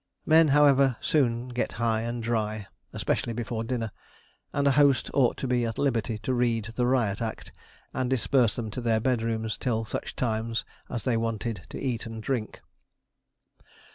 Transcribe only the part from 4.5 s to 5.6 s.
and a host ought to